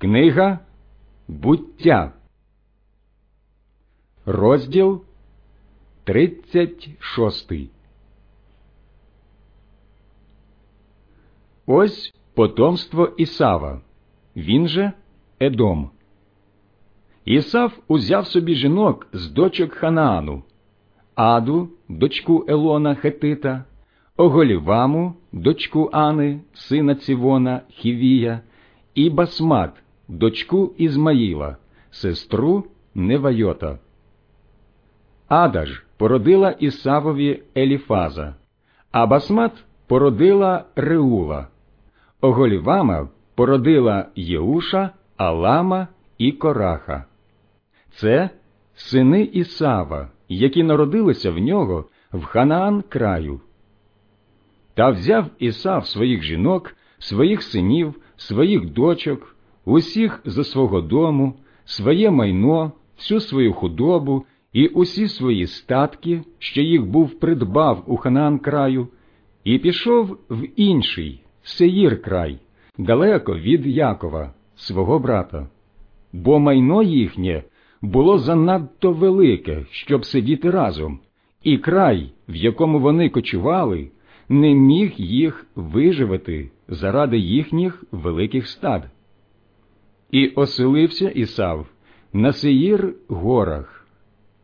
[0.00, 0.58] Книга
[1.28, 2.12] буття,
[4.26, 5.02] розділ
[6.04, 7.52] 36.
[11.66, 13.80] Ось потомство Ісава,
[14.36, 14.92] він же
[15.40, 15.90] Едом.
[17.24, 20.42] Ісав узяв собі жінок з дочок Ханаану,
[21.14, 23.64] Аду, дочку Елона Хетита,
[24.16, 28.40] Оголіваму, дочку Ани, сина Цівона, Хівія,
[28.94, 29.80] і Басмат,
[30.10, 31.56] дочку Ізмаїла,
[31.90, 32.64] сестру
[32.94, 33.78] Невайота.
[35.28, 38.34] Ада ж породила Ісавові Еліфаза,
[38.92, 39.52] а Басмат
[39.86, 41.48] породила Реула,
[42.20, 45.88] Оголівама породила Єуша, Алама
[46.18, 47.04] і Кораха.
[47.90, 48.30] Це
[48.74, 53.40] сини Ісава, які народилися в нього в Ханаан краю.
[54.74, 62.72] Та взяв Ісав своїх жінок, своїх синів, своїх дочок, усіх за свого дому, своє майно,
[62.96, 68.88] всю свою худобу і усі свої статки, що їх був придбав у Ханаан краю,
[69.44, 72.38] і пішов в інший Сеїр край,
[72.78, 75.48] далеко від Якова, свого брата.
[76.12, 77.42] Бо майно їхнє
[77.82, 80.98] було занадто велике, щоб сидіти разом,
[81.42, 83.90] і край, в якому вони кочували,
[84.28, 88.90] не міг їх виживити заради їхніх великих стад.
[90.10, 91.66] І оселився Ісав
[92.12, 93.86] на Сеїр горах.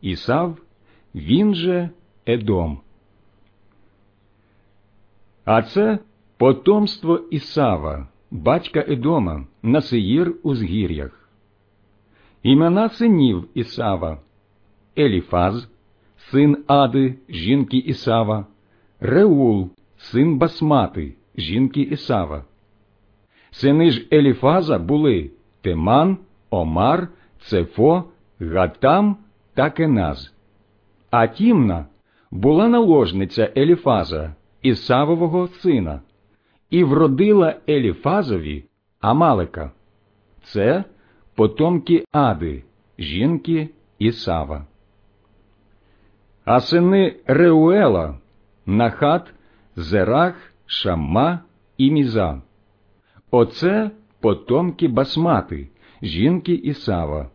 [0.00, 0.58] Ісав,
[1.14, 1.90] він же
[2.26, 2.80] Едом.
[5.44, 5.98] А це
[6.36, 11.30] потомство Ісава, батька Едома, на Сеїр у згір'ях.
[12.42, 14.18] Імена синів Ісава
[14.98, 15.68] Еліфаз,
[16.16, 18.46] син Ади, жінки Ісава,
[19.00, 22.44] Реул, син Басмати, жінки Ісава.
[23.50, 25.30] Сини ж Еліфаза були
[25.66, 26.18] Теман,
[26.50, 27.08] Омар,
[27.40, 28.04] Цефо,
[28.40, 29.16] Гатам
[29.54, 30.34] та Кеназ.
[31.10, 31.86] А Тімна
[32.30, 36.00] була наложниця Еліфаза, Ісавового сина,
[36.70, 38.64] і вродила Еліфазові
[39.00, 39.72] Амалика.
[40.44, 40.84] Це
[41.34, 42.64] потомки Ади,
[42.98, 44.66] жінки Ісава.
[46.44, 48.18] А сини Реуела
[48.66, 49.34] Нахат,
[49.76, 51.40] Зерах, Шамма
[51.78, 52.42] і Міза.
[53.30, 53.90] Оце
[54.26, 55.68] потомки Басмати,
[56.02, 57.30] жінки Ісава.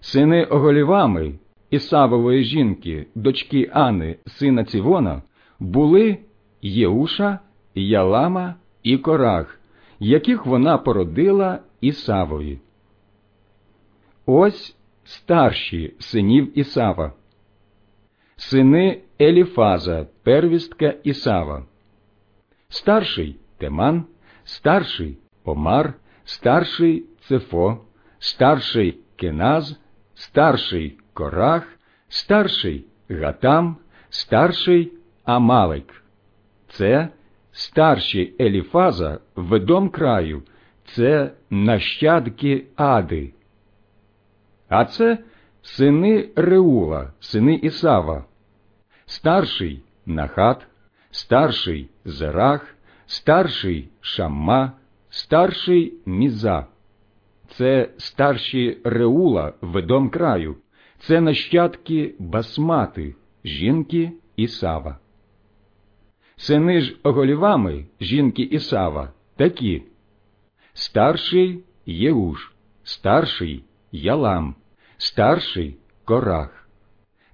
[0.00, 1.38] Сини Оголівами,
[1.70, 5.22] Ісавової жінки, дочки Ани, сина Цівона,
[5.60, 6.18] були
[6.62, 7.38] Єуша,
[7.74, 9.60] Ялама і Корах,
[10.00, 12.58] яких вона породила Ісавові.
[14.26, 17.12] Ось старші синів Ісава
[18.36, 21.66] сини Еліфаза, первістка Ісава,
[22.68, 24.04] старший Теман,
[24.44, 25.18] старший
[25.48, 25.94] Омар,
[26.24, 27.84] старший Цефо,
[28.18, 29.80] старший Кеназ,
[30.14, 31.64] старший Корах,
[32.08, 33.76] старший Гатам,
[34.10, 34.92] старший
[35.24, 36.02] Амалик.
[36.68, 37.08] Це
[37.52, 40.42] старші Еліфаза в дом краю,
[40.84, 43.32] це нащадки Ади.
[44.68, 45.18] А це
[45.62, 48.24] сини Реула, сини Ісава,
[49.06, 50.66] старший Нахат,
[51.10, 52.74] старший Зерах,
[53.06, 54.72] старший Шамма,
[55.18, 56.66] старший Міза.
[57.48, 60.56] Це старші Реула ведом краю,
[60.98, 63.14] це нащадки Басмати,
[63.44, 64.98] жінки Ісава.
[66.36, 69.82] Сини ж Оголівами, жінки Ісава, такі
[70.72, 72.52] старший Єуш,
[72.84, 74.54] старший Ялам,
[74.96, 76.68] старший Корах.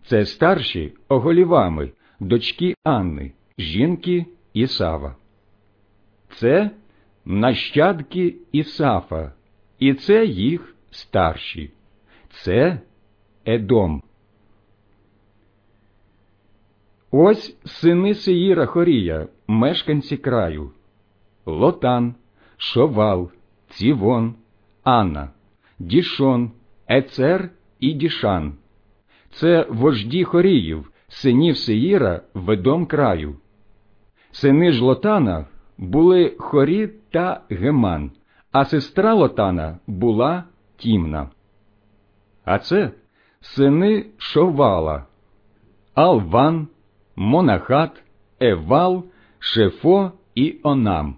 [0.07, 5.17] Це старші Оголівами, дочки Анни, жінки Ісава.
[6.37, 6.71] Це
[7.25, 9.33] нащадки Ісафа,
[9.79, 11.71] і це їх старші.
[12.31, 12.81] Це
[13.45, 14.03] Едом.
[17.11, 20.71] Ось сини Сеїра Хорія, мешканці краю,
[21.47, 22.15] Лотан,
[22.57, 23.31] Шовал,
[23.69, 24.35] Цівон,
[24.83, 25.31] Анна,
[25.79, 26.51] Дішон,
[26.91, 27.51] Ецер
[27.81, 28.55] і Дішан.
[29.31, 33.37] Це вожді Хоріїв, синів Сеїра ведом краю.
[34.31, 35.47] Сини ж Лотана
[35.79, 38.11] були Хорі та Геман,
[38.53, 40.45] а сестра Лотана була
[40.77, 41.31] Тімна.
[42.45, 42.91] А це
[43.41, 45.07] сини Шовала,
[45.95, 46.69] Алван,
[47.17, 48.03] Монахат,
[48.41, 49.05] Евал,
[49.39, 51.17] Шефо і Онам.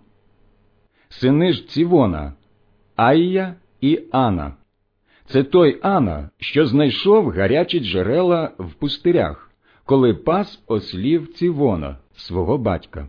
[1.09, 2.33] Сини ж Цівона,
[2.97, 4.53] Айя і Ана.
[5.27, 9.51] Це той Ана, що знайшов гарячі джерела в пустирях,
[9.85, 13.09] коли пас ослів Цівона, свого батька.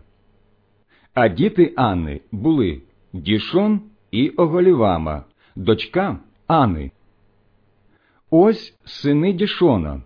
[1.20, 2.82] А діти Анни були
[3.12, 3.80] Дішон
[4.10, 5.24] і Оголівама,
[5.56, 6.90] дочка Ани.
[8.30, 10.02] Ось сини Дішона,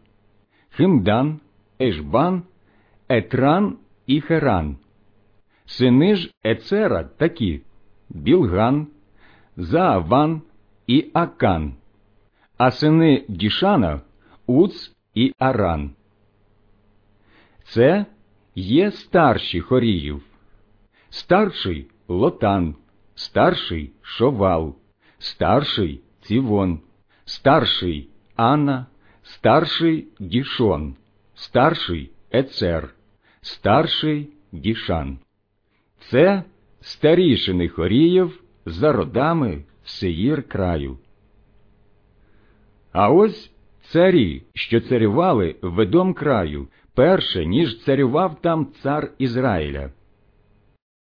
[0.70, 1.40] Химдан,
[1.80, 2.42] Ешбан,
[3.08, 3.76] Етран
[4.06, 4.76] і Херан.
[5.66, 7.60] Сини ж Ецера такі
[8.10, 8.86] Білган,
[9.56, 10.42] Зааван
[10.86, 11.74] і Акан,
[12.58, 14.00] а сини Дішана
[14.46, 15.90] Уц і Аран.
[17.64, 18.06] Це
[18.54, 20.22] є старші хоріїв,
[21.12, 22.76] старший лотан,
[23.14, 24.76] старший шовал,
[25.18, 26.80] старший цівон,
[27.24, 28.86] старший Анна,
[29.22, 30.96] старший дішон,
[31.34, 32.94] старший ецер,
[33.40, 35.18] старший дішан.
[36.10, 36.42] Це
[36.80, 40.98] старішини хоріїв за родами Сеїр краю.
[42.92, 43.50] А ось
[43.82, 49.90] царі, що царювали в Едом краю, перше, ніж царював там цар Ізраїля.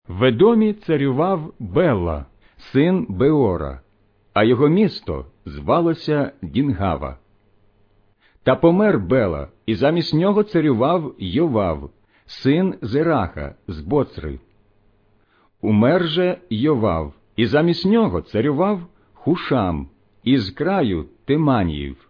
[0.07, 2.25] В Едомі царював Белла,
[2.57, 3.81] син Беора,
[4.33, 7.17] а його місто звалося Дінгава.
[8.43, 11.89] Та помер Бела, і замість нього царював Йовав,
[12.25, 14.39] син Зераха з Боцри.
[15.61, 18.81] Умер же Йовав, і замість нього царював
[19.13, 19.87] Хушам
[20.23, 22.07] із краю Тиманіїв.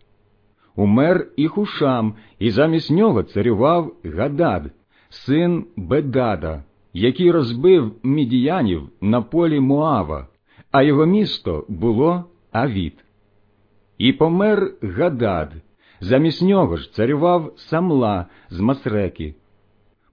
[0.76, 4.72] Умер і Хушам, і замість нього царював Гадад,
[5.10, 6.64] син Бедада,
[6.98, 10.28] який розбив мідіянів на полі Моава,
[10.72, 12.94] а його місто було Авіт.
[13.98, 15.54] І помер Гадад,
[16.00, 19.36] замість нього ж царював Самла з Масреки.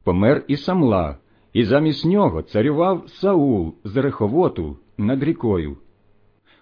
[0.04, 1.16] Помер і Самла,
[1.52, 5.76] і замість нього царював Саул з Реховоту над рікою.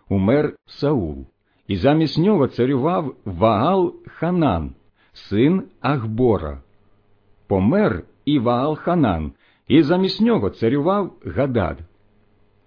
[0.08, 1.26] Умер Саул,
[1.68, 4.74] і замість нього царював Ваал Ханан,
[5.12, 6.62] син Ахбора.
[7.46, 9.32] Помер і Ваал Ханан,
[9.72, 11.78] і замість нього царював Гадад.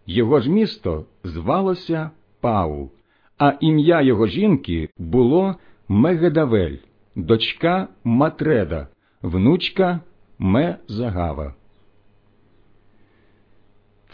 [0.06, 2.10] Його ж місто звалося
[2.42, 2.92] Пау,
[3.38, 5.56] а ім'я його жінки було
[5.88, 6.78] Мегедавель,
[7.16, 8.88] дочка Матреда,
[9.22, 10.00] внучка
[10.40, 11.54] Мезагава.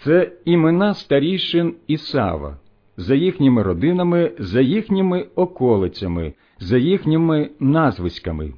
[0.03, 2.57] Це імена старішин Ісава,
[2.97, 8.53] за їхніми родинами, за їхніми околицями, за їхніми назвиськами.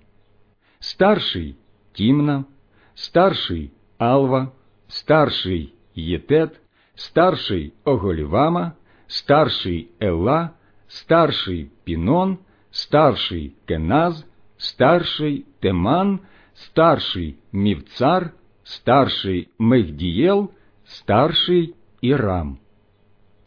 [0.80, 1.56] Старший
[1.92, 2.46] Тімна,
[2.94, 3.72] старший
[4.04, 4.52] Алва,
[4.88, 6.62] старший Єтет,
[6.96, 8.72] старший Оголівама,
[9.08, 10.50] старший Елла,
[10.88, 12.38] старший Пінон,
[12.72, 14.26] старший Кеназ,
[14.58, 16.20] старший Теман,
[16.54, 18.32] старший Мівцар,
[18.64, 20.50] старший Мехдієл,
[20.84, 22.58] старший Ірам.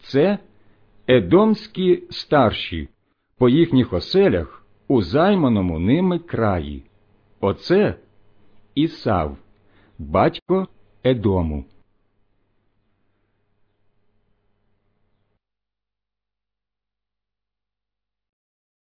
[0.00, 0.38] Це
[1.06, 2.88] едомські старші
[3.38, 6.82] по їхніх оселях у займаному ними краї.
[7.40, 7.94] Оце
[8.74, 9.36] Ісав,
[9.98, 10.69] батько
[11.04, 11.64] Едому.